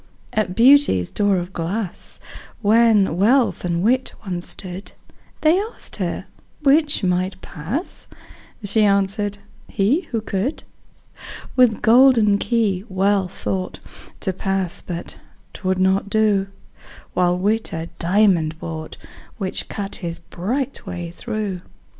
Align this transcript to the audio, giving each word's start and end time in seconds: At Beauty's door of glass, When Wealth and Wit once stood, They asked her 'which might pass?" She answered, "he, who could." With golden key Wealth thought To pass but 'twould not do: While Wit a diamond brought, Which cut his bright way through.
At 0.33 0.55
Beauty's 0.55 1.11
door 1.11 1.37
of 1.37 1.53
glass, 1.53 2.19
When 2.63 3.17
Wealth 3.17 3.63
and 3.63 3.83
Wit 3.83 4.13
once 4.25 4.47
stood, 4.47 4.93
They 5.41 5.59
asked 5.61 5.97
her 5.97 6.25
'which 6.63 7.03
might 7.03 7.39
pass?" 7.43 8.07
She 8.63 8.83
answered, 8.83 9.37
"he, 9.67 10.07
who 10.09 10.19
could." 10.19 10.63
With 11.55 11.83
golden 11.83 12.39
key 12.39 12.83
Wealth 12.89 13.33
thought 13.43 13.79
To 14.21 14.33
pass 14.33 14.81
but 14.81 15.19
'twould 15.53 15.77
not 15.77 16.09
do: 16.09 16.47
While 17.13 17.37
Wit 17.37 17.71
a 17.71 17.89
diamond 17.99 18.57
brought, 18.57 18.97
Which 19.37 19.69
cut 19.69 19.97
his 19.97 20.17
bright 20.17 20.83
way 20.87 21.11
through. 21.11 21.61